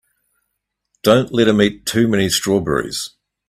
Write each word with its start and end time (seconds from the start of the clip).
Don't 1.03 1.31
let 1.31 1.47
him 1.47 1.61
eat 1.61 1.85
too 1.85 2.07
many 2.07 2.27
strawberries. 2.27 3.11